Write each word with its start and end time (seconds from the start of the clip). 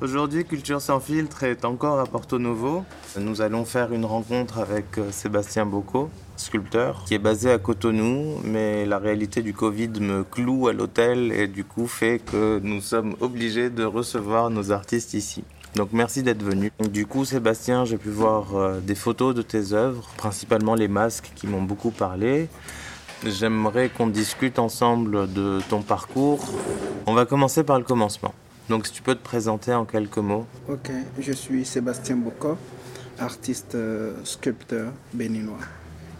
Aujourd'hui, 0.00 0.44
Culture 0.44 0.80
sans 0.80 1.00
filtre 1.00 1.42
est 1.42 1.64
encore 1.64 1.98
à 1.98 2.06
Porto 2.06 2.38
Novo. 2.38 2.84
Nous 3.18 3.40
allons 3.40 3.64
faire 3.64 3.92
une 3.92 4.04
rencontre 4.04 4.58
avec 4.58 4.96
euh, 4.96 5.10
Sébastien 5.10 5.66
Bocco, 5.66 6.08
sculpteur, 6.36 7.02
qui 7.04 7.14
est 7.14 7.18
basé 7.18 7.50
à 7.50 7.58
Cotonou, 7.58 8.36
mais 8.44 8.86
la 8.86 8.98
réalité 8.98 9.42
du 9.42 9.52
Covid 9.52 9.88
me 9.98 10.22
cloue 10.22 10.68
à 10.68 10.72
l'hôtel 10.72 11.32
et 11.32 11.48
du 11.48 11.64
coup 11.64 11.88
fait 11.88 12.20
que 12.20 12.60
nous 12.62 12.80
sommes 12.80 13.16
obligés 13.20 13.70
de 13.70 13.82
recevoir 13.82 14.50
nos 14.50 14.70
artistes 14.70 15.14
ici. 15.14 15.42
Donc 15.74 15.88
merci 15.92 16.22
d'être 16.22 16.44
venu. 16.44 16.70
Du 16.92 17.04
coup, 17.04 17.24
Sébastien, 17.24 17.84
j'ai 17.84 17.98
pu 17.98 18.10
voir 18.10 18.54
euh, 18.54 18.78
des 18.78 18.94
photos 18.94 19.34
de 19.34 19.42
tes 19.42 19.72
œuvres, 19.72 20.08
principalement 20.16 20.76
les 20.76 20.86
masques 20.86 21.32
qui 21.34 21.48
m'ont 21.48 21.62
beaucoup 21.62 21.90
parlé. 21.90 22.48
J'aimerais 23.26 23.88
qu'on 23.88 24.06
discute 24.06 24.60
ensemble 24.60 25.32
de 25.32 25.58
ton 25.68 25.82
parcours. 25.82 26.46
On 27.06 27.14
va 27.14 27.26
commencer 27.26 27.64
par 27.64 27.78
le 27.78 27.84
commencement. 27.84 28.32
Donc 28.68 28.86
si 28.86 28.92
tu 28.92 29.02
peux 29.02 29.14
te 29.14 29.22
présenter 29.22 29.72
en 29.72 29.84
quelques 29.84 30.18
mots. 30.18 30.46
Ok, 30.68 30.90
je 31.18 31.32
suis 31.32 31.64
Sébastien 31.64 32.16
Bocco, 32.16 32.58
artiste 33.18 33.74
euh, 33.74 34.12
sculpteur 34.24 34.92
béninois. 35.14 35.58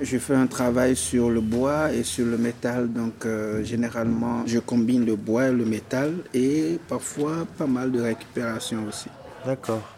Je 0.00 0.16
fais 0.18 0.34
un 0.34 0.46
travail 0.46 0.94
sur 0.94 1.28
le 1.28 1.41
bois 1.41 1.92
et 1.92 2.04
sur 2.04 2.24
le 2.24 2.38
métal, 2.38 2.92
donc 2.92 3.26
euh, 3.26 3.64
généralement 3.64 4.44
je 4.46 4.60
combine 4.60 5.04
le 5.04 5.16
bois 5.16 5.48
et 5.48 5.52
le 5.52 5.64
métal 5.64 6.14
et 6.32 6.78
parfois 6.88 7.46
pas 7.58 7.66
mal 7.66 7.91
de 7.91 8.00
récupération 8.00 8.86
aussi. 8.88 9.08
D'accord. 9.44 9.97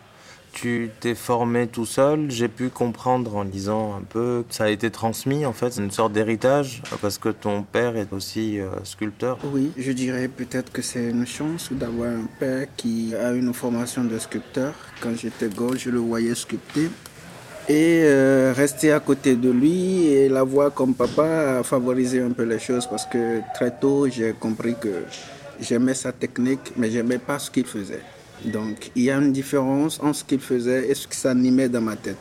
Tu 0.53 0.91
t'es 1.01 1.15
formé 1.15 1.69
tout 1.69 1.87
seul, 1.87 2.31
j'ai 2.31 2.49
pu 2.49 2.69
comprendre 2.69 3.37
en 3.37 3.45
lisant 3.45 3.95
un 3.97 4.03
peu, 4.03 4.45
ça 4.51 4.65
a 4.65 4.69
été 4.69 4.91
transmis 4.91 5.47
en 5.47 5.53
fait, 5.53 5.73
c'est 5.73 5.83
une 5.83 5.91
sorte 5.91 6.13
d'héritage 6.13 6.83
parce 7.01 7.19
que 7.19 7.29
ton 7.29 7.63
père 7.63 7.97
est 7.97 8.13
aussi 8.13 8.61
euh, 8.61 8.69
sculpteur. 8.85 9.39
Oui, 9.53 9.71
je 9.77 9.93
dirais 9.93 10.29
peut-être 10.29 10.73
que 10.73 10.83
c'est 10.83 11.09
une 11.09 11.27
chance 11.27 11.73
d'avoir 11.73 12.11
un 12.11 12.27
père 12.39 12.67
qui 12.77 13.15
a 13.15 13.33
une 13.33 13.55
formation 13.55 14.05
de 14.05 14.19
sculpteur. 14.19 14.75
Quand 15.01 15.17
j'étais 15.17 15.49
gosse, 15.49 15.79
je 15.79 15.91
le 15.91 15.99
voyais 15.99 16.35
sculpter. 16.35 16.91
Et 17.69 18.03
euh, 18.03 18.53
rester 18.57 18.91
à 18.93 18.99
côté 18.99 19.37
de 19.37 19.51
lui 19.51 20.07
et 20.07 20.29
la 20.29 20.43
voir 20.43 20.75
comme 20.75 20.95
papa 20.95 21.59
a 21.59 21.63
favorisé 21.63 22.21
un 22.21 22.33
peu 22.33 22.43
les 22.43 22.59
choses 22.59 22.87
parce 22.87 23.07
que 23.07 23.41
très 23.55 23.71
tôt 23.71 24.09
j'ai 24.09 24.33
compris 24.33 24.75
que 24.81 25.05
j'aimais 25.61 25.95
sa 25.95 26.11
technique 26.11 26.73
mais 26.77 26.91
j'aimais 26.91 27.19
pas 27.19 27.39
ce 27.39 27.51
qu'il 27.51 27.67
faisait. 27.67 28.03
Donc 28.45 28.91
il 28.97 29.05
y 29.05 29.11
a 29.11 29.17
une 29.17 29.33
différence 29.33 30.01
entre 30.01 30.17
ce 30.17 30.25
qu'il 30.25 30.41
faisait 30.41 30.89
et 30.89 30.95
ce 30.95 31.07
qui 31.07 31.17
s'animait 31.17 31.69
dans 31.69 31.81
ma 31.81 31.97
tête. 31.97 32.19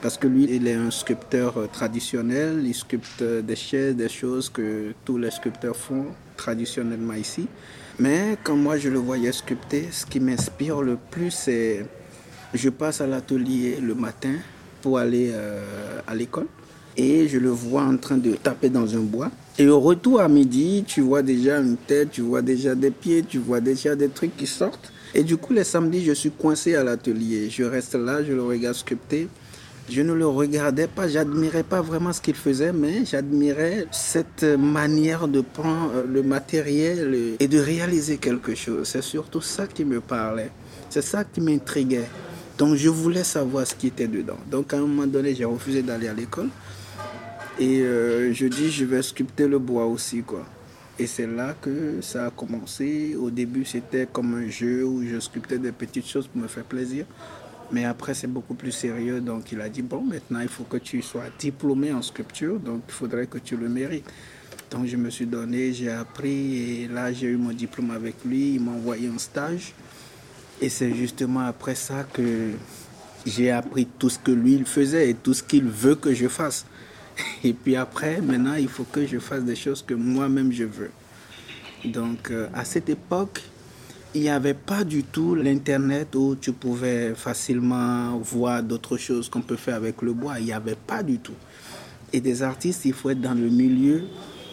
Parce 0.00 0.18
que 0.18 0.26
lui, 0.26 0.48
il 0.50 0.66
est 0.66 0.74
un 0.74 0.90
sculpteur 0.90 1.56
euh, 1.56 1.66
traditionnel, 1.72 2.62
il 2.64 2.74
sculpte 2.74 3.22
des 3.22 3.54
chaises, 3.54 3.94
des 3.94 4.08
choses 4.08 4.50
que 4.50 4.92
tous 5.04 5.16
les 5.16 5.30
sculpteurs 5.30 5.76
font 5.76 6.06
traditionnellement 6.36 7.14
ici. 7.14 7.46
Mais 8.00 8.36
quand 8.42 8.56
moi 8.56 8.78
je 8.78 8.88
le 8.88 8.98
voyais 8.98 9.30
sculpter, 9.30 9.88
ce 9.92 10.04
qui 10.04 10.18
m'inspire 10.18 10.82
le 10.82 10.98
plus, 11.10 11.30
c'est 11.30 11.86
je 12.52 12.68
passe 12.68 13.00
à 13.00 13.06
l'atelier 13.06 13.78
le 13.80 13.94
matin 13.94 14.34
pour 14.80 14.98
aller 14.98 15.30
euh, 15.32 15.62
à 16.06 16.14
l'école 16.14 16.48
et 16.96 17.28
je 17.28 17.38
le 17.38 17.50
vois 17.50 17.82
en 17.82 17.96
train 17.96 18.18
de 18.18 18.32
taper 18.32 18.68
dans 18.68 18.94
un 18.94 19.00
bois. 19.00 19.30
Et 19.58 19.68
au 19.68 19.80
retour 19.80 20.20
à 20.20 20.28
midi, 20.28 20.84
tu 20.86 21.00
vois 21.00 21.22
déjà 21.22 21.58
une 21.58 21.76
tête, 21.76 22.10
tu 22.10 22.22
vois 22.22 22.42
déjà 22.42 22.74
des 22.74 22.90
pieds, 22.90 23.22
tu 23.22 23.38
vois 23.38 23.60
déjà 23.60 23.94
des 23.94 24.08
trucs 24.08 24.36
qui 24.36 24.46
sortent. 24.46 24.91
Et 25.14 25.24
du 25.24 25.36
coup, 25.36 25.52
les 25.52 25.64
samedis, 25.64 26.04
je 26.04 26.12
suis 26.12 26.30
coincé 26.30 26.74
à 26.74 26.82
l'atelier. 26.82 27.50
Je 27.50 27.64
reste 27.64 27.94
là, 27.94 28.24
je 28.24 28.32
le 28.32 28.42
regarde 28.42 28.76
sculpter. 28.76 29.28
Je 29.90 30.00
ne 30.00 30.12
le 30.12 30.26
regardais 30.26 30.86
pas, 30.86 31.08
j'admirais 31.08 31.64
pas 31.64 31.82
vraiment 31.82 32.12
ce 32.12 32.20
qu'il 32.20 32.36
faisait, 32.36 32.72
mais 32.72 33.04
j'admirais 33.04 33.86
cette 33.90 34.44
manière 34.44 35.26
de 35.26 35.40
prendre 35.40 36.04
le 36.08 36.22
matériel 36.22 37.34
et 37.40 37.48
de 37.48 37.58
réaliser 37.58 38.16
quelque 38.18 38.54
chose. 38.54 38.86
C'est 38.86 39.02
surtout 39.02 39.40
ça 39.40 39.66
qui 39.66 39.84
me 39.84 40.00
parlait. 40.00 40.50
C'est 40.88 41.02
ça 41.02 41.24
qui 41.24 41.40
m'intriguait. 41.40 42.08
Donc 42.58 42.76
je 42.76 42.88
voulais 42.88 43.24
savoir 43.24 43.66
ce 43.66 43.74
qui 43.74 43.88
était 43.88 44.06
dedans. 44.06 44.38
Donc 44.50 44.72
à 44.72 44.76
un 44.76 44.82
moment 44.82 45.06
donné, 45.06 45.34
j'ai 45.34 45.44
refusé 45.44 45.82
d'aller 45.82 46.06
à 46.08 46.14
l'école. 46.14 46.48
Et 47.58 47.80
euh, 47.80 48.32
je 48.32 48.46
dis, 48.46 48.70
je 48.70 48.84
vais 48.84 49.02
sculpter 49.02 49.48
le 49.48 49.58
bois 49.58 49.86
aussi, 49.86 50.22
quoi. 50.22 50.46
Et 50.98 51.06
c'est 51.06 51.26
là 51.26 51.54
que 51.60 52.00
ça 52.00 52.26
a 52.26 52.30
commencé. 52.30 53.16
Au 53.16 53.30
début, 53.30 53.64
c'était 53.64 54.06
comme 54.12 54.34
un 54.34 54.48
jeu 54.48 54.84
où 54.84 55.02
je 55.04 55.18
sculptais 55.20 55.58
des 55.58 55.72
petites 55.72 56.06
choses 56.06 56.26
pour 56.26 56.42
me 56.42 56.48
faire 56.48 56.64
plaisir. 56.64 57.06
Mais 57.70 57.86
après, 57.86 58.12
c'est 58.12 58.26
beaucoup 58.26 58.54
plus 58.54 58.72
sérieux. 58.72 59.20
Donc, 59.20 59.50
il 59.52 59.60
a 59.60 59.68
dit, 59.68 59.80
bon, 59.80 60.02
maintenant, 60.02 60.40
il 60.40 60.48
faut 60.48 60.64
que 60.64 60.76
tu 60.76 61.00
sois 61.00 61.24
diplômé 61.38 61.92
en 61.92 62.02
sculpture. 62.02 62.60
Donc, 62.60 62.82
il 62.86 62.92
faudrait 62.92 63.26
que 63.26 63.38
tu 63.38 63.56
le 63.56 63.68
mérites. 63.68 64.04
Donc, 64.70 64.86
je 64.86 64.96
me 64.96 65.08
suis 65.08 65.26
donné, 65.26 65.72
j'ai 65.72 65.90
appris. 65.90 66.82
Et 66.82 66.88
là, 66.88 67.12
j'ai 67.12 67.28
eu 67.28 67.36
mon 67.36 67.52
diplôme 67.52 67.90
avec 67.90 68.16
lui. 68.26 68.54
Il 68.56 68.60
m'a 68.60 68.72
envoyé 68.72 69.08
en 69.08 69.18
stage. 69.18 69.72
Et 70.60 70.68
c'est 70.68 70.94
justement 70.94 71.40
après 71.40 71.74
ça 71.74 72.04
que 72.04 72.50
j'ai 73.24 73.50
appris 73.50 73.86
tout 73.98 74.10
ce 74.10 74.18
que 74.18 74.30
lui, 74.30 74.54
il 74.54 74.66
faisait 74.66 75.10
et 75.10 75.14
tout 75.14 75.32
ce 75.32 75.42
qu'il 75.42 75.64
veut 75.64 75.94
que 75.94 76.12
je 76.12 76.28
fasse. 76.28 76.66
Et 77.44 77.52
puis 77.52 77.76
après, 77.76 78.20
maintenant, 78.20 78.54
il 78.54 78.68
faut 78.68 78.84
que 78.84 79.06
je 79.06 79.18
fasse 79.18 79.42
des 79.42 79.56
choses 79.56 79.82
que 79.82 79.94
moi-même 79.94 80.52
je 80.52 80.64
veux. 80.64 80.90
Donc, 81.84 82.30
euh, 82.30 82.48
à 82.54 82.64
cette 82.64 82.88
époque, 82.88 83.42
il 84.14 84.22
n'y 84.22 84.28
avait 84.28 84.54
pas 84.54 84.84
du 84.84 85.04
tout 85.04 85.34
l'Internet 85.34 86.14
où 86.14 86.36
tu 86.36 86.52
pouvais 86.52 87.14
facilement 87.14 88.18
voir 88.18 88.62
d'autres 88.62 88.98
choses 88.98 89.28
qu'on 89.28 89.40
peut 89.40 89.56
faire 89.56 89.76
avec 89.76 90.02
le 90.02 90.12
bois. 90.12 90.38
Il 90.38 90.44
n'y 90.44 90.52
avait 90.52 90.76
pas 90.76 91.02
du 91.02 91.18
tout. 91.18 91.34
Et 92.12 92.20
des 92.20 92.42
artistes, 92.42 92.84
il 92.84 92.92
faut 92.92 93.10
être 93.10 93.20
dans 93.20 93.34
le 93.34 93.48
milieu 93.48 94.02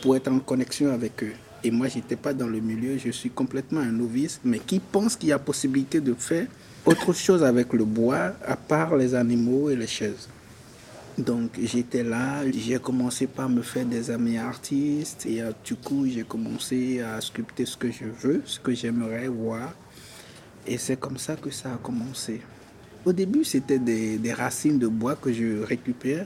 pour 0.02 0.16
être 0.16 0.31
en 0.31 0.40
connexion 0.40 0.94
avec 0.94 1.24
eux. 1.24 1.34
Et 1.62 1.72
moi, 1.72 1.90
je 1.90 1.96
n'étais 1.96 2.16
pas 2.16 2.34
dans 2.34 2.48
le 2.48 2.62
milieu, 2.62 2.98
je 2.98 3.12
suis 3.12 3.30
complètement 3.30 3.81
un 3.81 3.92
novice, 3.92 4.40
mais 4.46 4.59
qui 4.59 4.80
pense 4.80 5.18
qu'il 5.18 5.30
y 5.30 5.34
a 5.34 5.40
possibilité 5.40 6.00
de 6.00 6.14
faire 6.14 6.48
autre 6.86 7.12
chose 7.12 7.44
avec 7.44 7.74
le 7.74 7.84
bois 7.84 8.34
à 8.46 8.56
part 8.56 8.96
les 8.96 9.14
animaux 9.14 9.69
et 9.69 9.75
les 9.75 9.88
chaises. 9.88 10.30
Donc 11.19 11.52
j'étais 11.62 12.03
là, 12.03 12.50
j'ai 12.50 12.80
commencé 12.80 13.28
par 13.28 13.50
me 13.50 13.62
faire 13.62 13.85
des 13.85 14.09
amis 14.09 14.38
artistes 14.38 15.25
et 15.25 15.41
euh, 15.41 15.52
du 15.66 15.75
coup 15.75 16.07
j'ai 16.07 16.24
commencé 16.24 17.02
à 17.02 17.19
sculpter 17.19 17.66
ce 17.66 17.75
que 17.75 17.91
je 17.91 18.06
veux, 18.06 18.41
ce 18.46 18.57
que 18.57 18.74
j'aimerais 18.74 19.28
voir. 19.28 19.74
Et 20.66 20.78
c'est 20.78 20.97
comme 20.97 21.18
ça 21.18 21.35
que 21.35 21.50
ça 21.50 21.74
a 21.74 21.78
commencé. 21.78 22.40
Au 23.03 23.12
début 23.12 23.44
c'était 23.44 23.80
des, 23.80 24.34
racines 24.34 24.80
de 24.80 24.88
bois 24.88 25.18
que 25.18 25.34
je 25.34 25.62
récupère. 25.62 26.25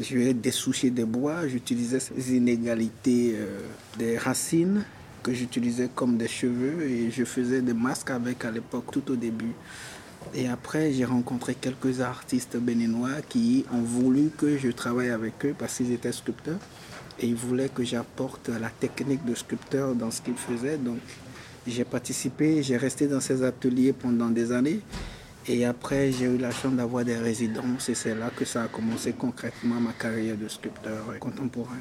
Je 0.00 0.18
vais 0.18 0.34
dessoucher 0.34 0.90
des 0.90 1.04
bois, 1.04 1.46
j'utilisais 1.46 2.00
ces 2.00 2.34
inégalités 2.34 3.36
euh, 3.36 3.60
des 3.96 4.18
racines 4.18 4.82
que 5.22 5.32
j'utilisais 5.32 5.88
comme 5.94 6.16
des 6.16 6.26
cheveux 6.26 6.82
et 6.82 7.12
je 7.12 7.24
faisais 7.24 7.62
des 7.62 7.74
masques 7.74 8.10
avec 8.10 8.44
à 8.44 8.50
l'époque 8.50 8.86
tout 8.90 9.08
au 9.12 9.14
début. 9.14 9.54
Et 10.32 10.48
après, 10.48 10.92
j'ai 10.92 11.04
rencontré 11.04 11.54
quelques 11.54 12.00
artistes 12.00 12.56
béninois 12.56 13.20
qui 13.28 13.64
ont 13.72 13.82
voulu 13.82 14.30
que 14.36 14.56
je 14.56 14.68
travaille 14.68 15.10
avec 15.10 15.44
eux 15.44 15.54
parce 15.58 15.76
qu'ils 15.76 15.92
étaient 15.92 16.12
sculpteurs. 16.12 16.58
Et 17.20 17.26
ils 17.26 17.34
voulaient 17.34 17.68
que 17.68 17.84
j'apporte 17.84 18.48
la 18.48 18.70
technique 18.70 19.24
de 19.24 19.34
sculpteur 19.34 19.94
dans 19.94 20.10
ce 20.10 20.22
qu'ils 20.22 20.36
faisaient. 20.36 20.78
Donc, 20.78 20.98
j'ai 21.66 21.84
participé, 21.84 22.62
j'ai 22.62 22.76
resté 22.76 23.06
dans 23.06 23.20
ces 23.20 23.42
ateliers 23.42 23.92
pendant 23.92 24.28
des 24.30 24.50
années. 24.50 24.80
Et 25.46 25.64
après, 25.64 26.10
j'ai 26.10 26.24
eu 26.24 26.38
la 26.38 26.50
chance 26.50 26.72
d'avoir 26.72 27.04
des 27.04 27.16
résidences. 27.16 27.88
Et 27.88 27.94
c'est 27.94 28.14
là 28.14 28.30
que 28.34 28.44
ça 28.44 28.64
a 28.64 28.68
commencé 28.68 29.12
concrètement 29.12 29.78
ma 29.80 29.92
carrière 29.92 30.36
de 30.36 30.48
sculpteur 30.48 31.18
contemporain. 31.20 31.78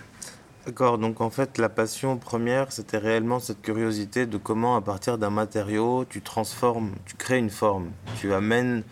D'accord, 0.65 0.98
donc 0.98 1.19
en 1.19 1.30
fait 1.30 1.57
la 1.57 1.68
passion 1.68 2.15
première 2.18 2.71
c'était 2.71 2.98
réellement 2.98 3.42
cette 3.42 3.62
curiosité 3.62 4.25
de 4.25 4.38
comment 4.38 4.77
à 4.77 4.81
partir 4.81 5.18
d'un 5.18 5.30
matériau 5.30 6.06
tu 6.10 6.21
transformes, 6.21 6.92
tu 7.06 7.15
crées 7.18 7.38
une 7.38 7.50
forme, 7.50 7.89
tu 8.21 8.33
amènes 8.33 8.83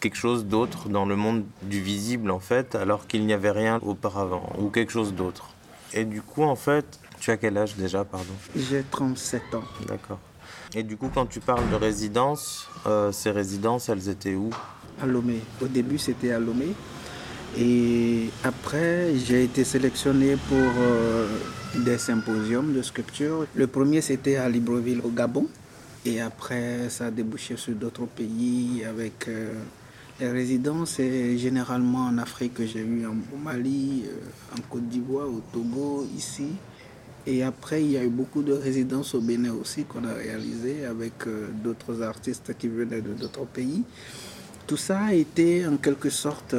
quelque 0.00 0.16
chose 0.16 0.44
d'autre 0.44 0.88
dans 0.88 1.06
le 1.06 1.14
monde 1.14 1.44
du 1.62 1.80
visible 1.80 2.32
en 2.32 2.40
fait 2.40 2.74
alors 2.74 3.06
qu'il 3.06 3.26
n'y 3.26 3.32
avait 3.32 3.52
rien 3.52 3.78
auparavant 3.82 4.52
ou 4.58 4.70
quelque 4.70 4.90
chose 4.90 5.14
d'autre. 5.14 5.50
Et 5.92 6.04
du 6.04 6.20
coup 6.20 6.42
en 6.42 6.56
fait, 6.56 6.98
tu 7.20 7.30
as 7.30 7.36
quel 7.36 7.58
âge 7.58 7.76
déjà 7.76 8.04
pardon? 8.04 8.34
J'ai 8.56 8.82
37 8.90 9.54
ans. 9.54 9.62
D'accord. 9.86 10.18
Et 10.74 10.82
du 10.82 10.96
coup 10.96 11.10
quand 11.14 11.26
tu 11.26 11.38
parles 11.38 11.70
de 11.70 11.76
résidence, 11.76 12.68
euh, 12.86 13.12
ces 13.12 13.30
résidences 13.30 13.88
elles 13.88 14.08
étaient 14.08 14.34
où? 14.34 14.50
À 15.00 15.06
Lomé. 15.06 15.40
Au 15.62 15.68
début 15.68 15.98
c'était 15.98 16.32
à 16.32 16.40
Lomé. 16.40 16.74
Et 17.56 18.30
après, 18.42 19.14
j'ai 19.16 19.44
été 19.44 19.62
sélectionné 19.62 20.36
pour 20.48 20.58
euh, 20.58 21.28
des 21.76 21.98
symposiums 21.98 22.74
de 22.74 22.82
sculpture. 22.82 23.46
Le 23.54 23.68
premier, 23.68 24.00
c'était 24.00 24.36
à 24.36 24.48
Libreville, 24.48 25.00
au 25.04 25.10
Gabon. 25.10 25.46
Et 26.04 26.20
après, 26.20 26.88
ça 26.88 27.06
a 27.06 27.10
débouché 27.12 27.56
sur 27.56 27.74
d'autres 27.74 28.06
pays 28.06 28.84
avec 28.84 29.28
euh, 29.28 29.52
les 30.18 30.30
résidences. 30.30 30.96
Généralement 30.96 32.06
en 32.06 32.18
Afrique, 32.18 32.54
j'ai 32.58 32.80
eu 32.80 33.06
au 33.06 33.36
Mali, 33.36 34.02
euh, 34.04 34.58
en 34.58 34.60
Côte 34.68 34.88
d'Ivoire, 34.88 35.28
au 35.28 35.40
Togo, 35.52 36.08
ici. 36.16 36.48
Et 37.24 37.44
après, 37.44 37.84
il 37.84 37.92
y 37.92 37.96
a 37.96 38.02
eu 38.02 38.10
beaucoup 38.10 38.42
de 38.42 38.52
résidences 38.52 39.14
au 39.14 39.20
Bénin 39.20 39.52
aussi 39.52 39.84
qu'on 39.84 40.04
a 40.04 40.12
réalisées 40.12 40.84
avec 40.84 41.12
d'autres 41.62 42.02
artistes 42.02 42.52
qui 42.58 42.68
venaient 42.68 43.00
de 43.00 43.14
d'autres 43.14 43.46
pays. 43.46 43.82
Tout 44.66 44.76
ça 44.76 45.04
a 45.04 45.14
été 45.14 45.66
en 45.66 45.78
quelque 45.78 46.10
sorte 46.10 46.54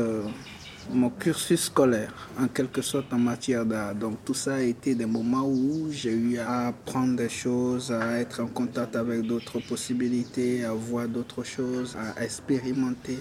mon 0.91 1.09
cursus 1.09 1.65
scolaire, 1.65 2.13
en 2.39 2.47
quelque 2.47 2.81
sorte 2.81 3.11
en 3.13 3.19
matière 3.19 3.65
d'art. 3.65 3.95
Donc 3.95 4.17
tout 4.23 4.33
ça 4.33 4.55
a 4.55 4.61
été 4.61 4.95
des 4.95 5.05
moments 5.05 5.47
où 5.47 5.87
j'ai 5.91 6.13
eu 6.13 6.37
à 6.37 6.67
apprendre 6.67 7.15
des 7.15 7.29
choses, 7.29 7.91
à 7.91 8.19
être 8.19 8.41
en 8.41 8.47
contact 8.47 8.95
avec 8.95 9.21
d'autres 9.21 9.59
possibilités, 9.59 10.63
à 10.63 10.73
voir 10.73 11.07
d'autres 11.07 11.43
choses, 11.43 11.95
à 11.95 12.23
expérimenter. 12.23 13.19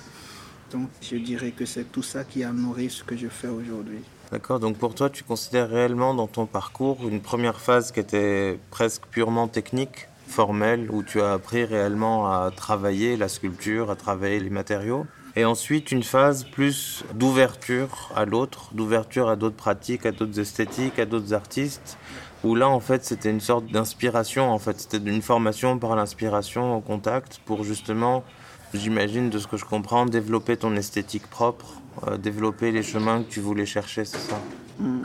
Donc 0.70 0.88
je 1.00 1.16
dirais 1.16 1.52
que 1.52 1.64
c'est 1.64 1.90
tout 1.90 2.02
ça 2.02 2.24
qui 2.24 2.44
a 2.44 2.52
nourri 2.52 2.90
ce 2.90 3.04
que 3.04 3.16
je 3.16 3.28
fais 3.28 3.48
aujourd'hui. 3.48 4.00
D'accord, 4.32 4.58
donc 4.58 4.78
pour 4.78 4.94
toi, 4.94 5.10
tu 5.10 5.22
considères 5.22 5.68
réellement 5.68 6.14
dans 6.14 6.26
ton 6.26 6.46
parcours 6.46 7.06
une 7.08 7.20
première 7.20 7.60
phase 7.60 7.92
qui 7.92 8.00
était 8.00 8.58
presque 8.70 9.02
purement 9.10 9.48
technique, 9.48 10.08
formelle, 10.26 10.90
où 10.90 11.02
tu 11.02 11.20
as 11.20 11.34
appris 11.34 11.64
réellement 11.64 12.26
à 12.26 12.50
travailler 12.50 13.16
la 13.16 13.28
sculpture, 13.28 13.90
à 13.90 13.96
travailler 13.96 14.40
les 14.40 14.50
matériaux? 14.50 15.06
Et 15.36 15.44
ensuite 15.44 15.90
une 15.90 16.02
phase 16.02 16.44
plus 16.44 17.04
d'ouverture 17.14 18.12
à 18.14 18.24
l'autre, 18.24 18.70
d'ouverture 18.72 19.28
à 19.28 19.36
d'autres 19.36 19.56
pratiques, 19.56 20.06
à 20.06 20.12
d'autres 20.12 20.38
esthétiques, 20.38 20.98
à 20.98 21.06
d'autres 21.06 21.34
artistes, 21.34 21.98
où 22.44 22.54
là 22.54 22.68
en 22.68 22.80
fait 22.80 23.04
c'était 23.04 23.30
une 23.30 23.40
sorte 23.40 23.66
d'inspiration, 23.66 24.50
en 24.50 24.58
fait 24.58 24.80
c'était 24.80 24.98
une 24.98 25.22
formation 25.22 25.78
par 25.78 25.96
l'inspiration 25.96 26.76
au 26.76 26.80
contact 26.80 27.40
pour 27.44 27.64
justement, 27.64 28.22
j'imagine 28.74 29.30
de 29.30 29.38
ce 29.38 29.46
que 29.46 29.56
je 29.56 29.64
comprends, 29.64 30.06
développer 30.06 30.56
ton 30.56 30.76
esthétique 30.76 31.26
propre, 31.26 31.80
euh, 32.06 32.16
développer 32.16 32.70
les 32.70 32.82
chemins 32.82 33.22
que 33.22 33.30
tu 33.30 33.40
voulais 33.40 33.66
chercher, 33.66 34.04
c'est 34.04 34.18
ça? 34.18 34.38
Hmm. 34.78 35.02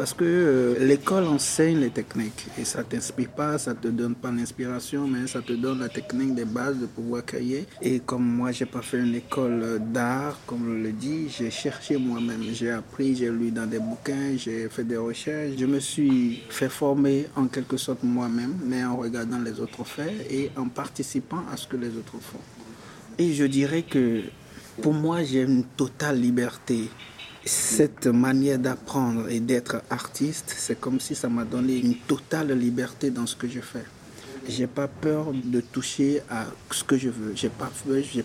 Parce 0.00 0.14
que 0.14 0.24
euh, 0.24 0.86
l'école 0.86 1.24
enseigne 1.24 1.78
les 1.78 1.90
techniques 1.90 2.46
et 2.58 2.64
ça 2.64 2.82
t'inspire 2.82 3.28
pas, 3.28 3.58
ça 3.58 3.74
te 3.74 3.88
donne 3.88 4.14
pas 4.14 4.30
l'inspiration, 4.30 5.06
mais 5.06 5.26
ça 5.26 5.42
te 5.42 5.52
donne 5.52 5.80
la 5.80 5.90
technique 5.90 6.34
des 6.34 6.46
bases 6.46 6.78
de 6.78 6.86
pouvoir 6.86 7.22
créer. 7.22 7.66
Et 7.82 8.00
comme 8.00 8.24
moi, 8.24 8.50
j'ai 8.50 8.64
pas 8.64 8.80
fait 8.80 8.98
une 8.98 9.14
école 9.14 9.78
d'art, 9.92 10.38
comme 10.46 10.64
je 10.64 10.84
le 10.84 10.92
dis, 10.92 11.28
j'ai 11.28 11.50
cherché 11.50 11.98
moi-même, 11.98 12.42
j'ai 12.50 12.70
appris, 12.70 13.14
j'ai 13.14 13.28
lu 13.28 13.50
dans 13.50 13.66
des 13.66 13.78
bouquins, 13.78 14.38
j'ai 14.38 14.70
fait 14.70 14.84
des 14.84 14.96
recherches, 14.96 15.58
je 15.58 15.66
me 15.66 15.80
suis 15.80 16.44
fait 16.48 16.70
former 16.70 17.26
en 17.36 17.44
quelque 17.48 17.76
sorte 17.76 18.02
moi-même, 18.02 18.54
mais 18.64 18.82
en 18.82 18.96
regardant 18.96 19.38
les 19.38 19.60
autres 19.60 19.84
faire 19.84 20.14
et 20.30 20.50
en 20.56 20.68
participant 20.68 21.42
à 21.52 21.58
ce 21.58 21.66
que 21.66 21.76
les 21.76 21.88
autres 21.88 22.16
font. 22.22 22.40
Et 23.18 23.34
je 23.34 23.44
dirais 23.44 23.82
que 23.82 24.22
pour 24.80 24.94
moi, 24.94 25.22
j'ai 25.24 25.42
une 25.42 25.64
totale 25.64 26.18
liberté 26.18 26.88
cette 27.44 28.06
manière 28.06 28.58
d'apprendre 28.58 29.28
et 29.28 29.40
d'être 29.40 29.82
artiste, 29.88 30.54
c'est 30.56 30.78
comme 30.78 31.00
si 31.00 31.14
ça 31.14 31.28
m'a 31.28 31.44
donné 31.44 31.78
une 31.78 31.94
totale 31.94 32.52
liberté 32.52 33.10
dans 33.10 33.26
ce 33.26 33.36
que 33.36 33.48
je 33.48 33.60
fais. 33.60 33.84
J'ai 34.48 34.66
pas 34.66 34.88
peur 34.88 35.32
de 35.32 35.60
toucher 35.60 36.22
à 36.28 36.46
ce 36.70 36.82
que 36.82 36.96
je 36.96 37.08
veux. 37.08 37.32
J'ai 37.34 37.50
pas 37.50 37.70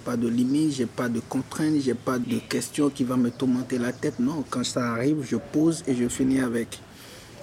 pas 0.04 0.18
de 0.18 0.28
limites, 0.28 0.74
j'ai 0.74 0.86
pas 0.86 1.10
de 1.10 1.20
contraintes, 1.20 1.82
j'ai 1.82 1.94
pas 1.94 2.18
de 2.18 2.40
questions 2.40 2.90
qui 2.90 3.04
vont 3.04 3.18
me 3.18 3.30
tourmenter 3.30 3.78
la 3.78 3.92
tête. 3.92 4.20
Non, 4.20 4.44
quand 4.50 4.64
ça 4.64 4.94
arrive, 4.94 5.26
je 5.30 5.36
pose 5.36 5.84
et 5.88 5.96
je 5.96 6.08
finis 6.08 6.40
avec. 6.40 6.80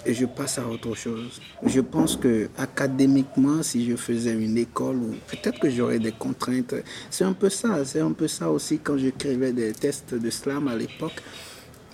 Et 0.05 0.15
je 0.15 0.27
passe 0.27 0.59
à 0.59 0.67
autre 0.67 0.95
chose. 0.97 1.41
Je 1.65 1.81
pense 1.81 2.17
que 2.17 2.49
académiquement, 2.59 3.63
si 3.63 3.89
je 3.89 3.95
faisais 3.95 4.33
une 4.33 4.59
école, 4.59 4.99
peut-être 5.29 5.61
que 5.61 5.71
j'aurais 5.71 6.01
des 6.01 6.11
contraintes. 6.11 6.75
C'est 7.09 7.25
un 7.25 7.35
peu 7.35 7.51
ça. 7.51 7.85
C'est 7.85 8.01
un 8.01 8.13
peu 8.13 8.27
ça 8.27 8.51
aussi 8.51 8.79
quand 8.79 8.99
j'écrivais 8.99 9.53
des 9.53 9.73
tests 9.73 10.15
de 10.15 10.31
slam 10.31 10.67
à 10.67 10.75
l'époque 10.75 11.23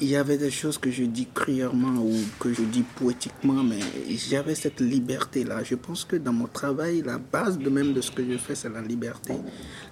il 0.01 0.09
y 0.09 0.17
avait 0.17 0.39
des 0.39 0.51
choses 0.51 0.79
que 0.79 0.91
je 0.91 1.05
dis 1.05 1.27
cruellement 1.33 2.01
ou 2.01 2.15
que 2.39 2.53
je 2.53 2.63
dis 2.63 2.83
poétiquement, 2.83 3.63
mais 3.65 3.81
j'avais 4.09 4.55
cette 4.55 4.81
liberté-là. 4.81 5.65
Je 5.65 5.75
pense 5.75 6.05
que 6.05 6.17
dans 6.17 6.33
mon 6.33 6.47
travail, 6.47 7.03
la 7.05 7.19
base 7.19 7.59
de 7.59 7.69
même 7.69 7.93
de 7.93 8.01
ce 8.01 8.11
que 8.11 8.25
je 8.25 8.39
fais, 8.39 8.55
c'est 8.55 8.69
la 8.69 8.81
liberté. 8.81 9.35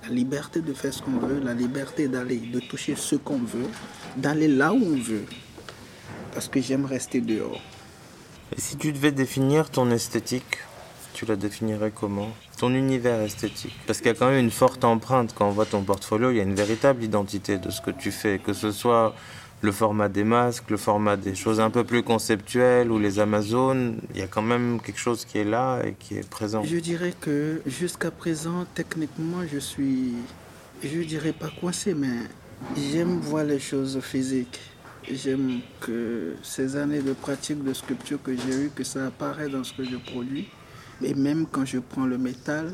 La 0.04 0.14
liberté 0.14 0.60
de 0.60 0.72
faire 0.72 0.94
ce 0.94 1.02
qu'on 1.02 1.18
veut, 1.18 1.40
la 1.40 1.54
liberté 1.54 2.06
d'aller, 2.06 2.36
de 2.36 2.60
toucher 2.60 2.94
ce 2.94 3.16
qu'on 3.16 3.38
veut, 3.38 3.66
d'aller 4.16 4.48
là 4.48 4.72
où 4.72 4.76
on 4.76 4.96
veut. 4.96 5.24
Parce 6.32 6.48
que 6.48 6.60
j'aime 6.60 6.84
rester 6.84 7.20
dehors. 7.20 7.60
Et 8.56 8.60
si 8.60 8.76
tu 8.76 8.92
devais 8.92 9.12
définir 9.12 9.70
ton 9.70 9.90
esthétique, 9.90 10.58
tu 11.14 11.26
la 11.26 11.34
définirais 11.34 11.92
comment? 11.92 12.30
Ton 12.58 12.72
univers 12.74 13.22
esthétique? 13.22 13.74
Parce 13.86 13.98
qu'il 13.98 14.08
y 14.08 14.10
a 14.10 14.14
quand 14.14 14.28
même 14.28 14.44
une 14.44 14.50
forte 14.50 14.84
empreinte. 14.84 15.34
Quand 15.34 15.48
on 15.48 15.50
voit 15.50 15.66
ton 15.66 15.82
portfolio, 15.82 16.30
il 16.30 16.36
y 16.36 16.40
a 16.40 16.44
une 16.44 16.54
véritable 16.54 17.02
identité 17.02 17.58
de 17.58 17.70
ce 17.70 17.80
que 17.80 17.90
tu 17.90 18.12
fais, 18.12 18.38
que 18.38 18.52
ce 18.52 18.70
soit 18.70 19.14
le 19.66 19.72
format 19.72 20.08
des 20.08 20.22
masques, 20.22 20.70
le 20.70 20.76
format 20.76 21.16
des 21.16 21.34
choses 21.34 21.58
un 21.58 21.70
peu 21.70 21.82
plus 21.82 22.04
conceptuelles 22.04 22.88
ou 22.92 22.98
les 23.00 23.18
Amazones, 23.18 23.98
il 24.14 24.20
y 24.20 24.22
a 24.22 24.28
quand 24.28 24.46
même 24.54 24.80
quelque 24.80 25.00
chose 25.00 25.24
qui 25.24 25.38
est 25.38 25.44
là 25.44 25.82
et 25.84 25.94
qui 25.98 26.16
est 26.16 26.28
présent. 26.28 26.62
Je 26.62 26.76
dirais 26.76 27.12
que 27.20 27.60
jusqu'à 27.66 28.12
présent, 28.12 28.64
techniquement, 28.74 29.42
je 29.52 29.58
suis, 29.58 30.12
je 30.84 31.00
dirais 31.00 31.32
pas 31.32 31.50
coincé, 31.60 31.94
mais 31.94 32.16
j'aime 32.76 33.18
voir 33.18 33.42
les 33.42 33.58
choses 33.58 33.98
physiques. 34.00 34.60
J'aime 35.10 35.60
que 35.80 36.34
ces 36.42 36.76
années 36.76 37.02
de 37.02 37.12
pratique 37.12 37.62
de 37.64 37.74
sculpture 37.74 38.22
que 38.22 38.34
j'ai 38.36 38.56
eues, 38.66 38.70
que 38.72 38.84
ça 38.84 39.06
apparaît 39.06 39.48
dans 39.48 39.64
ce 39.64 39.72
que 39.72 39.84
je 39.84 39.96
produis. 39.96 40.48
Et 41.02 41.14
même 41.14 41.46
quand 41.50 41.64
je 41.64 41.78
prends 41.78 42.06
le 42.06 42.18
métal, 42.18 42.72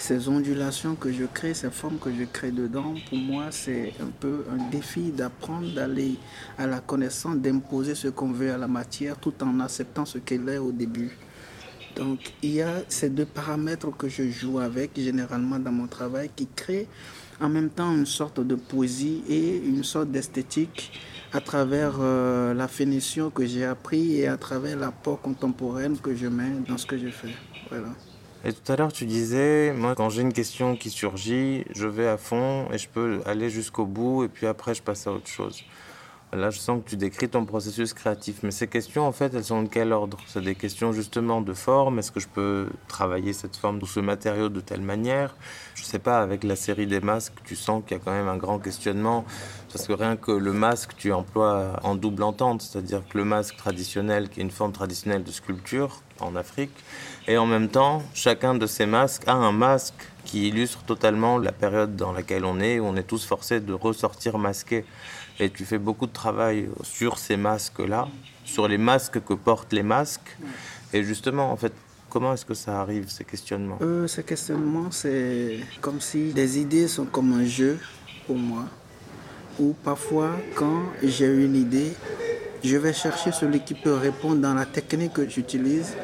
ces 0.00 0.28
ondulations 0.28 0.94
que 0.94 1.12
je 1.12 1.24
crée, 1.24 1.52
ces 1.52 1.70
formes 1.70 1.98
que 1.98 2.10
je 2.10 2.24
crée 2.24 2.50
dedans, 2.50 2.94
pour 3.10 3.18
moi, 3.18 3.46
c'est 3.50 3.92
un 4.00 4.10
peu 4.18 4.44
un 4.50 4.70
défi 4.70 5.10
d'apprendre, 5.10 5.74
d'aller 5.74 6.14
à 6.56 6.66
la 6.66 6.80
connaissance, 6.80 7.36
d'imposer 7.36 7.94
ce 7.94 8.08
qu'on 8.08 8.32
veut 8.32 8.50
à 8.50 8.56
la 8.56 8.66
matière 8.66 9.18
tout 9.18 9.34
en 9.42 9.60
acceptant 9.60 10.06
ce 10.06 10.16
qu'elle 10.16 10.48
est 10.48 10.58
au 10.58 10.72
début. 10.72 11.10
Donc, 11.96 12.32
il 12.42 12.52
y 12.52 12.62
a 12.62 12.82
ces 12.88 13.10
deux 13.10 13.26
paramètres 13.26 13.94
que 13.94 14.08
je 14.08 14.30
joue 14.30 14.58
avec 14.58 14.98
généralement 14.98 15.58
dans 15.58 15.72
mon 15.72 15.86
travail 15.86 16.30
qui 16.34 16.46
créent 16.46 16.88
en 17.38 17.50
même 17.50 17.68
temps 17.68 17.94
une 17.94 18.06
sorte 18.06 18.40
de 18.40 18.54
poésie 18.54 19.22
et 19.28 19.58
une 19.58 19.84
sorte 19.84 20.10
d'esthétique 20.10 20.98
à 21.32 21.40
travers 21.40 21.96
euh, 22.00 22.54
la 22.54 22.68
finition 22.68 23.28
que 23.28 23.44
j'ai 23.44 23.66
appris 23.66 24.16
et 24.16 24.28
à 24.28 24.38
travers 24.38 24.78
l'apport 24.78 25.20
contemporain 25.20 25.94
que 25.94 26.14
je 26.14 26.26
mets 26.26 26.52
dans 26.66 26.78
ce 26.78 26.86
que 26.86 26.96
je 26.96 27.08
fais. 27.08 27.34
Voilà. 27.68 27.88
Et 28.42 28.54
tout 28.54 28.72
à 28.72 28.76
l'heure, 28.76 28.92
tu 28.92 29.04
disais, 29.04 29.74
moi, 29.74 29.94
quand 29.94 30.08
j'ai 30.08 30.22
une 30.22 30.32
question 30.32 30.74
qui 30.74 30.88
surgit, 30.88 31.64
je 31.74 31.86
vais 31.86 32.06
à 32.06 32.16
fond 32.16 32.68
et 32.72 32.78
je 32.78 32.88
peux 32.88 33.20
aller 33.26 33.50
jusqu'au 33.50 33.84
bout 33.84 34.24
et 34.24 34.28
puis 34.28 34.46
après, 34.46 34.74
je 34.74 34.82
passe 34.82 35.06
à 35.06 35.12
autre 35.12 35.28
chose. 35.28 35.62
Là, 36.32 36.50
je 36.50 36.60
sens 36.60 36.80
que 36.84 36.90
tu 36.90 36.96
décris 36.96 37.28
ton 37.28 37.44
processus 37.44 37.92
créatif. 37.92 38.44
Mais 38.44 38.52
ces 38.52 38.68
questions, 38.68 39.04
en 39.04 39.10
fait, 39.10 39.34
elles 39.34 39.44
sont 39.44 39.64
de 39.64 39.68
quel 39.68 39.92
ordre? 39.92 40.16
C'est 40.28 40.40
des 40.40 40.54
questions 40.54 40.92
justement 40.92 41.40
de 41.40 41.52
forme. 41.52 41.98
Est-ce 41.98 42.12
que 42.12 42.20
je 42.20 42.28
peux 42.28 42.68
travailler 42.86 43.32
cette 43.32 43.56
forme 43.56 43.80
ou 43.82 43.86
ce 43.86 43.98
matériau 43.98 44.48
de 44.48 44.60
telle 44.60 44.80
manière? 44.80 45.34
Je 45.74 45.82
ne 45.82 45.86
sais 45.86 45.98
pas, 45.98 46.20
avec 46.20 46.44
la 46.44 46.54
série 46.54 46.86
des 46.86 47.00
masques, 47.00 47.34
tu 47.44 47.56
sens 47.56 47.82
qu'il 47.84 47.96
y 47.96 48.00
a 48.00 48.02
quand 48.04 48.12
même 48.12 48.28
un 48.28 48.36
grand 48.36 48.60
questionnement. 48.60 49.24
Parce 49.72 49.88
que 49.88 49.92
rien 49.92 50.16
que 50.16 50.30
le 50.30 50.52
masque, 50.52 50.92
tu 50.96 51.12
emploies 51.12 51.80
en 51.82 51.96
double 51.96 52.22
entente. 52.22 52.62
C'est-à-dire 52.62 53.02
que 53.08 53.18
le 53.18 53.24
masque 53.24 53.56
traditionnel, 53.56 54.28
qui 54.28 54.38
est 54.38 54.44
une 54.44 54.52
forme 54.52 54.72
traditionnelle 54.72 55.24
de 55.24 55.32
sculpture 55.32 56.02
en 56.20 56.36
Afrique, 56.36 56.72
et 57.26 57.38
en 57.38 57.46
même 57.46 57.68
temps, 57.68 58.04
chacun 58.14 58.54
de 58.54 58.66
ces 58.66 58.86
masques 58.86 59.24
a 59.26 59.32
un 59.32 59.52
masque 59.52 60.06
qui 60.24 60.48
illustre 60.48 60.82
totalement 60.84 61.38
la 61.38 61.52
période 61.52 61.96
dans 61.96 62.12
laquelle 62.12 62.44
on 62.44 62.60
est, 62.60 62.78
où 62.78 62.84
on 62.84 62.96
est 62.96 63.02
tous 63.04 63.24
forcés 63.24 63.60
de 63.60 63.72
ressortir 63.72 64.38
masqués. 64.38 64.84
Et 65.38 65.50
tu 65.50 65.64
fais 65.64 65.78
beaucoup 65.78 66.06
de 66.06 66.12
travail 66.12 66.68
sur 66.82 67.18
ces 67.18 67.36
masques-là, 67.36 68.08
sur 68.44 68.68
les 68.68 68.78
masques 68.78 69.22
que 69.24 69.34
portent 69.34 69.72
les 69.72 69.82
masques. 69.82 70.36
Et 70.92 71.02
justement, 71.02 71.50
en 71.50 71.56
fait, 71.56 71.72
comment 72.10 72.34
est-ce 72.34 72.44
que 72.44 72.54
ça 72.54 72.80
arrive, 72.80 73.08
ces 73.08 73.24
questionnements? 73.24 73.78
Euh, 73.80 74.06
Ces 74.06 74.22
questionnements, 74.24 74.90
c'est 74.90 75.60
comme 75.80 76.00
si 76.00 76.32
des 76.32 76.58
idées 76.58 76.88
sont 76.88 77.06
comme 77.06 77.32
un 77.32 77.46
jeu 77.46 77.78
pour 78.26 78.36
moi. 78.36 78.64
Ou 79.58 79.74
parfois, 79.84 80.30
quand 80.54 80.82
j'ai 81.02 81.26
une 81.26 81.56
idée, 81.56 81.92
je 82.62 82.76
vais 82.76 82.92
chercher 82.92 83.32
celui 83.32 83.60
qui 83.60 83.74
peut 83.74 83.94
répondre 83.94 84.36
dans 84.40 84.54
la 84.54 84.66
technique 84.66 85.14
que 85.14 85.28
j'utilise. 85.28 85.96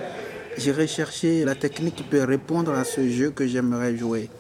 J'irai 0.58 0.86
chercher 0.86 1.44
la 1.44 1.54
technique 1.54 1.96
qui 1.96 2.02
peut 2.02 2.24
répondre 2.24 2.72
à 2.72 2.84
ce 2.84 3.06
jeu 3.08 3.30
que 3.30 3.46
j'aimerais 3.46 3.94
jouer. 3.94 4.30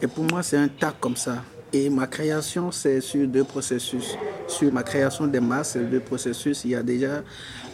Et 0.00 0.06
pour 0.06 0.24
moi, 0.24 0.42
c'est 0.42 0.56
un 0.56 0.68
tas 0.68 0.94
comme 0.98 1.14
ça. 1.14 1.44
Et 1.74 1.90
ma 1.90 2.06
création, 2.06 2.72
c'est 2.72 3.02
sur 3.02 3.26
deux 3.28 3.44
processus. 3.44 4.16
Sur 4.48 4.72
ma 4.72 4.82
création 4.82 5.26
des 5.26 5.40
masses, 5.40 5.76
deux 5.76 6.00
processus. 6.00 6.64
Il 6.64 6.70
y 6.70 6.74
a 6.74 6.82
déjà 6.82 7.22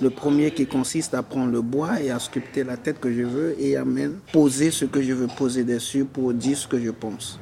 le 0.03 0.11
premier 0.11 0.51
qui 0.51 0.67
consiste 0.67 1.15
à 1.15 1.23
prendre 1.23 1.53
le 1.53 1.63
bois 1.63 2.01
et 2.01 2.11
à 2.11 2.19
sculpter 2.19 2.65
la 2.65 2.77
tête 2.77 2.99
que 2.99 3.13
je 3.13 3.23
veux 3.23 3.57
et 3.61 3.77
à 3.77 3.85
même 3.85 4.19
poser 4.33 4.73
ce 4.73 4.85
que 4.85 5.01
je 5.01 5.13
veux 5.13 5.29
poser 5.29 5.63
dessus 5.63 6.05
pour 6.05 6.35
dire 6.35 6.59
ce 6.59 6.67
que 6.67 6.81
je 6.81 6.91
pense. 6.91 7.39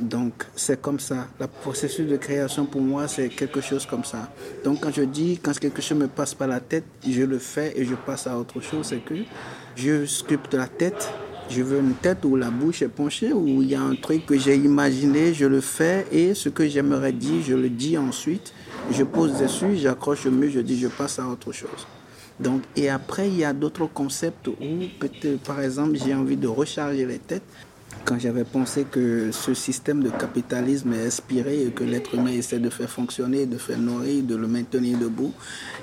Donc 0.00 0.44
c'est 0.54 0.80
comme 0.80 1.00
ça. 1.00 1.26
Le 1.40 1.46
processus 1.46 2.06
de 2.06 2.16
création 2.16 2.66
pour 2.66 2.80
moi, 2.80 3.08
c'est 3.08 3.28
quelque 3.28 3.60
chose 3.60 3.84
comme 3.86 4.04
ça. 4.04 4.30
Donc 4.64 4.80
quand 4.80 4.92
je 4.94 5.02
dis, 5.02 5.38
quand 5.42 5.58
quelque 5.58 5.82
chose 5.82 5.98
me 5.98 6.08
passe 6.08 6.34
par 6.34 6.48
la 6.48 6.60
tête, 6.60 6.84
je 7.06 7.22
le 7.22 7.38
fais 7.38 7.72
et 7.76 7.84
je 7.84 7.94
passe 7.94 8.26
à 8.26 8.38
autre 8.38 8.60
chose, 8.60 8.86
c'est 8.86 9.04
que 9.04 9.14
je 9.76 10.06
sculpte 10.06 10.54
la 10.54 10.68
tête 10.68 11.08
je 11.50 11.62
veux 11.62 11.78
une 11.78 11.94
tête 11.94 12.24
où 12.26 12.36
la 12.36 12.50
bouche 12.50 12.82
est 12.82 12.88
penchée, 12.88 13.32
où 13.32 13.62
il 13.62 13.70
y 13.70 13.74
a 13.74 13.80
un 13.80 13.94
truc 13.94 14.26
que 14.26 14.36
j'ai 14.38 14.54
imaginé, 14.56 15.32
je 15.32 15.46
le 15.46 15.62
fais 15.62 16.06
et 16.12 16.34
ce 16.34 16.50
que 16.50 16.68
j'aimerais 16.68 17.12
dire, 17.12 17.42
je 17.42 17.54
le 17.54 17.70
dis 17.70 17.96
ensuite. 17.96 18.52
Je 18.90 19.02
pose 19.02 19.38
dessus, 19.38 19.76
j'accroche 19.76 20.24
le 20.24 20.30
mur, 20.30 20.50
je 20.52 20.60
dis, 20.60 20.78
je 20.78 20.88
passe 20.88 21.18
à 21.18 21.26
autre 21.26 21.52
chose. 21.52 21.86
Donc, 22.38 22.62
et 22.76 22.88
après, 22.88 23.28
il 23.28 23.38
y 23.38 23.44
a 23.44 23.52
d'autres 23.52 23.86
concepts 23.86 24.48
où, 24.48 24.54
peut-être, 25.00 25.40
par 25.40 25.60
exemple, 25.60 25.96
j'ai 26.04 26.14
envie 26.14 26.36
de 26.36 26.46
recharger 26.46 27.04
les 27.04 27.18
têtes. 27.18 27.42
Quand 28.08 28.18
j'avais 28.18 28.44
pensé 28.44 28.86
que 28.90 29.30
ce 29.32 29.52
système 29.52 30.02
de 30.02 30.08
capitalisme 30.08 30.94
est 30.94 31.06
inspiré 31.06 31.64
et 31.64 31.70
que 31.70 31.84
l'être 31.84 32.14
humain 32.14 32.30
essaie 32.30 32.58
de 32.58 32.70
faire 32.70 32.88
fonctionner, 32.88 33.44
de 33.44 33.58
faire 33.58 33.78
nourrir, 33.78 34.22
de 34.22 34.34
le 34.34 34.46
maintenir 34.46 34.98
debout, 34.98 35.34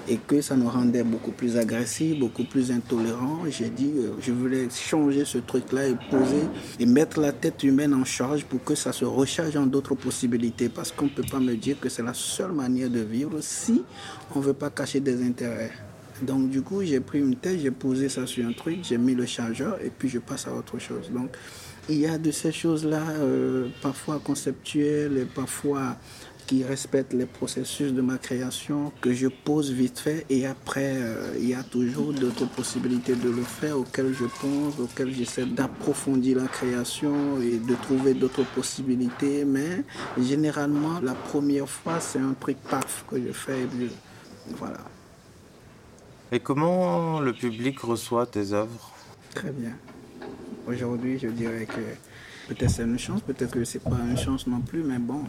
et 0.07 0.17
que 0.17 0.41
ça 0.41 0.55
nous 0.55 0.67
rendait 0.67 1.03
beaucoup 1.03 1.31
plus 1.31 1.55
agressifs, 1.55 2.19
beaucoup 2.19 2.43
plus 2.43 2.71
intolérants, 2.71 3.41
j'ai 3.47 3.69
dit, 3.69 3.91
euh, 3.97 4.13
je 4.21 4.31
voulais 4.31 4.67
changer 4.71 5.23
ce 5.23 5.37
truc-là 5.37 5.87
et 5.87 5.95
poser 6.09 6.41
et 6.79 6.87
mettre 6.87 7.19
la 7.19 7.31
tête 7.31 7.61
humaine 7.63 7.93
en 7.93 8.05
charge 8.05 8.43
pour 8.45 8.63
que 8.63 8.73
ça 8.73 8.91
se 8.91 9.05
recharge 9.05 9.55
en 9.55 9.67
d'autres 9.67 9.93
possibilités. 9.93 10.67
Parce 10.67 10.91
qu'on 10.91 11.05
ne 11.05 11.09
peut 11.09 11.25
pas 11.29 11.39
me 11.39 11.55
dire 11.55 11.79
que 11.79 11.89
c'est 11.89 12.03
la 12.03 12.15
seule 12.15 12.53
manière 12.53 12.89
de 12.89 13.01
vivre 13.01 13.37
si 13.41 13.83
on 14.33 14.39
ne 14.39 14.45
veut 14.45 14.53
pas 14.53 14.71
cacher 14.71 14.99
des 14.99 15.23
intérêts. 15.23 15.71
Donc 16.21 16.49
du 16.49 16.61
coup, 16.61 16.81
j'ai 16.83 17.01
pris 17.01 17.19
une 17.19 17.35
tête, 17.35 17.59
j'ai 17.59 17.71
posé 17.71 18.09
ça 18.09 18.25
sur 18.25 18.47
un 18.47 18.53
truc, 18.53 18.79
j'ai 18.83 18.97
mis 18.97 19.13
le 19.13 19.25
chargeur 19.25 19.77
et 19.83 19.89
puis 19.89 20.07
je 20.07 20.19
passe 20.19 20.47
à 20.47 20.53
autre 20.53 20.79
chose. 20.79 21.11
Donc 21.11 21.29
il 21.89 21.99
y 21.99 22.07
a 22.07 22.17
de 22.17 22.31
ces 22.31 22.51
choses-là, 22.51 23.03
euh, 23.19 23.67
parfois 23.81 24.19
conceptuelles 24.23 25.17
et 25.17 25.25
parfois 25.25 25.97
qui 26.47 26.63
respectent 26.63 27.13
les 27.13 27.25
processus 27.25 27.91
de 27.91 28.01
ma 28.01 28.17
création, 28.17 28.91
que 29.01 29.13
je 29.13 29.27
pose 29.27 29.71
vite 29.71 29.97
fait 29.99 30.25
et 30.29 30.45
après, 30.45 30.93
euh, 30.97 31.33
il 31.39 31.49
y 31.49 31.55
a 31.55 31.63
toujours 31.63 32.13
d'autres 32.13 32.47
possibilités 32.47 33.15
de 33.15 33.29
le 33.29 33.41
faire 33.41 33.79
auxquelles 33.79 34.13
je 34.13 34.25
pense, 34.25 34.79
auxquelles 34.79 35.13
j'essaie 35.13 35.45
d'approfondir 35.45 36.37
la 36.37 36.47
création 36.47 37.41
et 37.41 37.57
de 37.57 37.75
trouver 37.75 38.13
d'autres 38.13 38.45
possibilités. 38.53 39.43
Mais 39.43 39.83
généralement, 40.21 40.99
la 41.01 41.15
première 41.15 41.67
fois, 41.67 41.99
c'est 41.99 42.19
un 42.19 42.35
truc 42.39 42.57
paf 42.69 43.05
que 43.09 43.19
je 43.19 43.31
fais 43.31 43.61
et 43.61 43.89
voilà. 44.55 44.81
Et 46.31 46.39
comment 46.39 47.19
le 47.19 47.33
public 47.33 47.79
reçoit 47.79 48.25
tes 48.27 48.53
œuvres? 48.53 48.91
Très 49.33 49.51
bien. 49.51 49.73
Aujourd'hui, 50.67 51.19
je 51.19 51.27
dirais 51.27 51.65
que 51.67 51.81
peut-être 52.47 52.71
c'est 52.71 52.83
une 52.83 52.97
chance, 52.97 53.21
peut-être 53.21 53.51
que 53.51 53.63
c'est 53.63 53.83
pas 53.83 53.99
une 54.09 54.17
chance 54.17 54.47
non 54.47 54.61
plus, 54.61 54.81
mais 54.83 54.97
bon, 54.97 55.23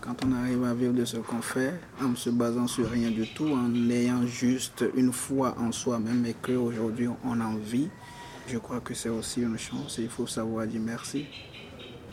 quand 0.00 0.14
on 0.24 0.32
arrive 0.32 0.62
à 0.64 0.72
vivre 0.74 0.92
de 0.92 1.04
ce 1.04 1.16
qu'on 1.16 1.42
fait, 1.42 1.74
en 2.00 2.14
se 2.14 2.30
basant 2.30 2.68
sur 2.68 2.88
rien 2.88 3.10
du 3.10 3.26
tout, 3.26 3.48
en 3.52 3.90
ayant 3.90 4.24
juste 4.26 4.84
une 4.96 5.12
foi 5.12 5.56
en 5.58 5.72
soi-même 5.72 6.24
et 6.26 6.34
qu'aujourd'hui 6.34 7.08
on 7.08 7.40
en 7.40 7.56
vit, 7.56 7.88
je 8.46 8.58
crois 8.58 8.80
que 8.80 8.94
c'est 8.94 9.08
aussi 9.08 9.42
une 9.42 9.58
chance 9.58 9.98
et 9.98 10.02
il 10.02 10.08
faut 10.08 10.26
savoir 10.28 10.66
dire 10.66 10.80
merci. 10.80 11.26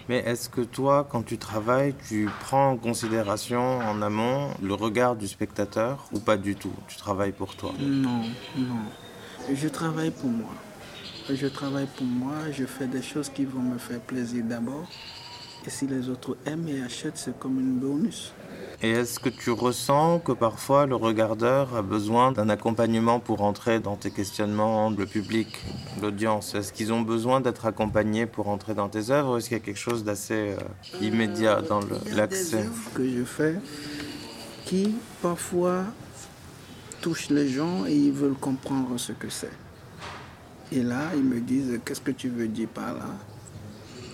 Mais 0.09 0.17
est-ce 0.19 0.49
que 0.49 0.61
toi, 0.61 1.07
quand 1.09 1.23
tu 1.23 1.37
travailles, 1.37 1.95
tu 2.07 2.29
prends 2.41 2.71
en 2.71 2.77
considération 2.77 3.79
en 3.79 4.01
amont 4.01 4.49
le 4.61 4.73
regard 4.73 5.15
du 5.15 5.27
spectateur 5.27 6.07
ou 6.11 6.19
pas 6.19 6.37
du 6.37 6.55
tout? 6.55 6.73
Tu 6.87 6.97
travailles 6.97 7.31
pour 7.31 7.55
toi? 7.55 7.73
Non, 7.79 8.21
non. 8.57 8.85
Je 9.53 9.67
travaille 9.67 10.11
pour 10.11 10.29
moi. 10.29 10.49
Je 11.29 11.47
travaille 11.47 11.87
pour 11.97 12.05
moi, 12.05 12.35
je 12.51 12.65
fais 12.65 12.85
des 12.85 13.01
choses 13.01 13.29
qui 13.29 13.45
vont 13.45 13.61
me 13.61 13.79
faire 13.79 13.99
plaisir 13.99 14.43
d'abord. 14.43 14.87
Et 15.65 15.71
si 15.71 15.87
les 15.87 16.09
autres 16.09 16.37
aiment 16.45 16.67
et 16.67 16.81
achètent, 16.81 17.17
c'est 17.17 17.37
comme 17.39 17.59
une 17.59 17.79
bonus. 17.79 18.31
Et 18.83 18.91
est-ce 18.91 19.19
que 19.19 19.29
tu 19.29 19.49
ressens 19.49 20.19
que 20.19 20.33
parfois 20.33 20.85
le 20.85 20.95
regardeur 20.95 21.75
a 21.75 21.81
besoin 21.81 22.31
d'un 22.31 22.49
accompagnement 22.49 23.19
pour 23.19 23.41
entrer 23.41 23.79
dans 23.79 23.95
tes 23.95 24.11
questionnements, 24.11 24.91
le 24.91 25.07
public, 25.07 25.47
l'audience? 25.99 26.53
Est-ce 26.53 26.71
qu'ils 26.71 26.93
ont 26.93 27.01
besoin 27.01 27.41
d'être 27.41 27.65
accompagnés 27.65 28.27
pour 28.27 28.47
entrer 28.47 28.75
dans 28.75 28.89
tes 28.89 29.09
œuvres 29.09 29.33
ou 29.33 29.37
est-ce 29.37 29.47
qu'il 29.49 29.57
y 29.57 29.61
a 29.61 29.63
quelque 29.63 29.79
chose 29.79 30.03
d'assez 30.03 30.53
euh, 30.53 31.01
immédiat 31.01 31.63
dans 31.63 31.79
l'accès? 32.13 32.65
que 32.93 33.09
je 33.09 33.23
fais 33.23 33.55
qui 34.65 34.95
parfois 35.23 35.85
touchent 37.01 37.29
les 37.29 37.47
gens 37.47 37.87
et 37.87 37.95
ils 37.95 38.11
veulent 38.11 38.33
comprendre 38.35 38.97
ce 38.97 39.13
que 39.13 39.29
c'est. 39.29 39.64
Et 40.71 40.81
là, 40.81 41.11
ils 41.15 41.23
me 41.23 41.39
disent, 41.39 41.79
qu'est-ce 41.85 42.01
que 42.01 42.11
tu 42.11 42.29
veux 42.29 42.47
dire 42.47 42.67
par 42.69 42.93
là? 42.93 43.07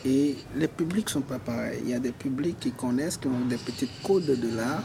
Et 0.03 0.35
les 0.55 0.67
publics 0.67 1.09
sont 1.09 1.21
pas 1.21 1.39
pareils. 1.39 1.79
Il 1.83 1.89
y 1.89 1.93
a 1.93 1.99
des 1.99 2.11
publics 2.11 2.59
qui 2.59 2.71
connaissent, 2.71 3.17
qui 3.17 3.27
ont 3.27 3.45
des 3.47 3.57
petites 3.57 4.01
codes 4.03 4.25
de 4.25 4.55
l'art. 4.55 4.83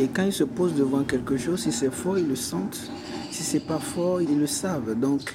Et 0.00 0.08
quand 0.08 0.24
ils 0.24 0.32
se 0.32 0.44
posent 0.44 0.74
devant 0.74 1.04
quelque 1.04 1.36
chose, 1.36 1.60
si 1.60 1.72
c'est 1.72 1.92
fort, 1.92 2.18
ils 2.18 2.26
le 2.28 2.36
sentent. 2.36 2.90
Si 3.30 3.42
c'est 3.44 3.66
pas 3.66 3.78
fort, 3.78 4.20
ils 4.20 4.38
le 4.38 4.46
savent. 4.46 4.98
Donc, 4.98 5.32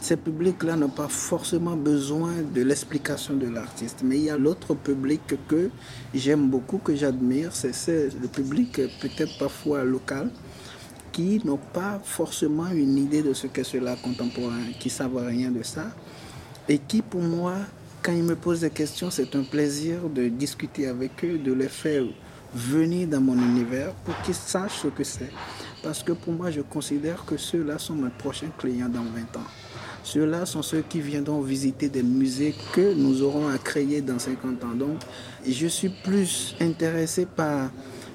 ces 0.00 0.16
publics-là 0.16 0.76
n'ont 0.76 0.88
pas 0.88 1.08
forcément 1.08 1.76
besoin 1.76 2.32
de 2.54 2.62
l'explication 2.62 3.34
de 3.34 3.48
l'artiste. 3.48 4.00
Mais 4.02 4.16
il 4.16 4.24
y 4.24 4.30
a 4.30 4.38
l'autre 4.38 4.74
public 4.74 5.20
que 5.46 5.70
j'aime 6.14 6.48
beaucoup, 6.48 6.78
que 6.78 6.94
j'admire, 6.94 7.50
c'est 7.52 8.10
le 8.20 8.28
public 8.28 8.80
peut-être 9.00 9.38
parfois 9.38 9.84
local, 9.84 10.30
qui 11.18 11.40
n'ont 11.44 11.58
pas 11.72 12.00
forcément 12.04 12.68
une 12.68 12.96
idée 12.96 13.22
de 13.22 13.32
ce 13.32 13.48
qu'est 13.48 13.64
cela 13.64 13.96
contemporain, 13.96 14.62
qui 14.78 14.88
savent 14.88 15.16
rien 15.16 15.50
de 15.50 15.64
ça, 15.64 15.86
et 16.68 16.78
qui 16.78 17.02
pour 17.02 17.22
moi, 17.22 17.54
quand 18.02 18.12
ils 18.12 18.22
me 18.22 18.36
posent 18.36 18.60
des 18.60 18.70
questions, 18.70 19.10
c'est 19.10 19.34
un 19.34 19.42
plaisir 19.42 20.08
de 20.08 20.28
discuter 20.28 20.86
avec 20.86 21.24
eux, 21.24 21.38
de 21.38 21.52
les 21.52 21.66
faire 21.66 22.04
venir 22.54 23.08
dans 23.08 23.20
mon 23.20 23.34
univers 23.34 23.90
pour 24.04 24.14
qu'ils 24.22 24.36
sachent 24.36 24.82
ce 24.82 24.86
que 24.86 25.02
c'est. 25.02 25.32
Parce 25.82 26.04
que 26.04 26.12
pour 26.12 26.34
moi, 26.34 26.52
je 26.52 26.60
considère 26.60 27.24
que 27.24 27.36
ceux-là 27.36 27.80
sont 27.80 27.96
mes 27.96 28.10
prochains 28.10 28.52
clients 28.56 28.88
dans 28.88 29.02
20 29.02 29.40
ans. 29.40 29.48
Ceux-là 30.04 30.46
sont 30.46 30.62
ceux 30.62 30.84
qui 30.88 31.00
viendront 31.00 31.40
visiter 31.40 31.88
des 31.88 32.04
musées 32.04 32.54
que 32.72 32.94
nous 32.94 33.22
aurons 33.22 33.48
à 33.48 33.58
créer 33.58 34.02
dans 34.02 34.20
50 34.20 34.62
ans. 34.62 34.74
Donc, 34.76 34.98
je 35.44 35.66
suis 35.66 35.88
plus 35.88 36.54
intéressé 36.60 37.26
par 37.26 37.70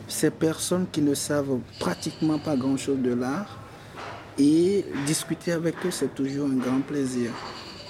ces 0.08 0.32
personnes 0.32 0.86
qui 0.92 1.02
ne 1.02 1.14
savent 1.14 1.60
pratiquement 1.80 2.40
pas 2.40 2.56
grand-chose 2.56 3.00
de 3.00 3.14
l'art. 3.14 3.60
Et 4.40 4.84
discuter 5.06 5.52
avec 5.52 5.76
eux, 5.86 5.92
c'est 5.92 6.16
toujours 6.16 6.48
un 6.48 6.56
grand 6.56 6.82
plaisir. 6.82 7.32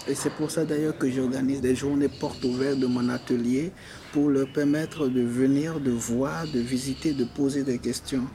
Et 0.10 0.16
c'est 0.16 0.32
pour 0.32 0.52
ça 0.52 0.66
d'ailleurs 0.66 0.98
que 0.98 1.10
j'organise 1.10 1.62
des 1.62 1.76
journées 1.76 2.10
portes 2.10 2.44
ouvertes 2.44 2.80
de 2.80 2.88
mon 2.88 3.08
atelier 3.08 3.72
pour 4.12 4.30
leur 4.30 4.52
permettre 4.52 5.08
de 5.08 5.22
venir, 5.22 5.80
de 5.80 5.92
voir, 5.92 6.46
de 6.54 6.60
visiter, 6.60 7.14
de 7.14 7.24
poser 7.24 7.64
des 7.64 7.80
questions. 7.80 8.26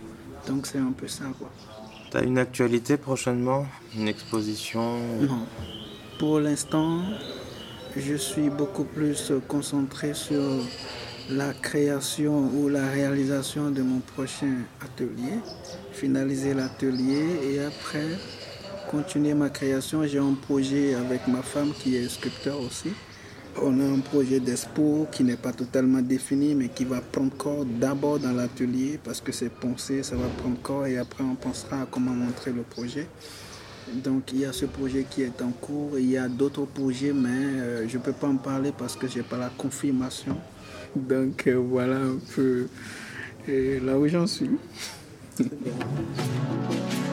Donc 0.47 0.67
c'est 0.67 0.79
un 0.79 0.93
peu 0.93 1.07
ça. 1.07 1.25
Tu 2.11 2.17
as 2.17 2.23
une 2.23 2.39
actualité 2.39 2.97
prochainement? 2.97 3.67
Une 3.95 4.09
exposition? 4.09 4.99
Non. 5.21 5.47
Pour 6.19 6.41
l'instant, 6.41 7.03
je 7.95 8.15
suis 8.15 8.49
beaucoup 8.49 8.85
plus 8.85 9.31
concentré 9.47 10.15
sur 10.15 10.43
la 11.31 11.53
création 11.53 12.51
ou 12.55 12.69
la 12.69 12.89
réalisation 12.89 13.71
de 13.71 13.83
mon 13.83 14.01
prochain 14.01 14.55
atelier, 14.81 15.39
finaliser 15.93 16.55
l'atelier 16.55 17.25
et 17.51 17.61
après 17.61 18.07
continuer 18.91 19.35
ma 19.35 19.51
création. 19.51 20.07
J'ai 20.07 20.19
un 20.19 20.33
projet 20.33 20.95
avec 20.95 21.29
ma 21.29 21.43
femme 21.43 21.73
qui 21.79 21.97
est 21.97 22.09
sculpteur 22.09 22.59
aussi. 22.61 22.93
On 23.61 23.79
a 23.81 23.85
un 23.85 24.01
projet 24.01 24.41
d'expo 24.41 25.07
qui 25.13 25.25
n'est 25.25 25.37
pas 25.37 25.53
totalement 25.53 26.01
défini 26.01 26.55
mais 26.55 26.69
qui 26.69 26.85
va 26.85 27.01
prendre 27.01 27.37
corps 27.37 27.65
d'abord 27.65 28.19
dans 28.19 28.33
l'atelier 28.33 28.99
parce 29.03 29.21
que 29.21 29.33
c'est 29.33 29.51
pensé, 29.51 30.03
ça 30.03 30.17
va 30.17 30.29
prendre 30.39 30.59
corps 30.63 30.87
et 30.87 30.97
après 30.97 31.25
on 31.25 31.35
pensera 31.35 31.83
à 31.83 31.87
comment 31.91 32.13
montrer 32.13 32.53
le 32.53 32.63
projet. 32.63 33.07
Donc 33.95 34.33
il 34.33 34.41
y 34.41 34.45
a 34.45 34.53
ce 34.53 34.67
projet 34.67 35.07
qui 35.09 35.23
est 35.23 35.43
en 35.43 35.51
cours, 35.51 35.99
il 35.99 36.11
y 36.11 36.17
a 36.17 36.29
d'autres 36.29 36.65
projets 36.65 37.13
mais 37.13 37.29
euh, 37.29 37.89
je 37.89 37.99
ne 37.99 38.03
peux 38.03 38.13
pas 38.13 38.29
en 38.29 38.37
parler 38.37 38.73
parce 38.77 38.97
que 38.97 39.09
je 39.09 39.19
n'ai 39.19 39.25
pas 39.25 39.39
la 39.39 39.51
confirmation. 39.51 40.37
Donc 40.95 41.47
euh, 41.47 41.55
voilà 41.55 41.97
un 41.97 42.19
peu 42.35 42.69
euh, 43.49 43.81
là 43.85 43.99
où 43.99 44.07
j'en 44.09 44.27
suis. 44.27 44.51